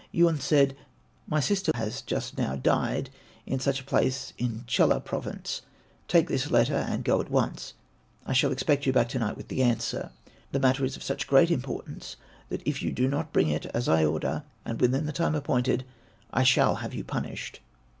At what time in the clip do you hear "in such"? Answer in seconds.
3.45-3.79